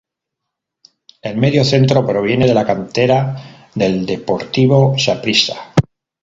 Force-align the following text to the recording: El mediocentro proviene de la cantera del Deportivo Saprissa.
El 1.21 1.37
mediocentro 1.37 2.03
proviene 2.07 2.47
de 2.47 2.55
la 2.55 2.65
cantera 2.65 3.69
del 3.75 4.03
Deportivo 4.07 4.97
Saprissa. 4.97 5.75